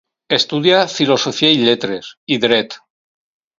[0.37, 2.77] Estudià Filosofia i Lletres, i Dret.